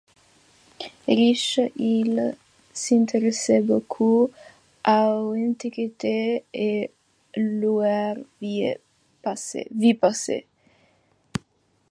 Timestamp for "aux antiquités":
4.87-6.43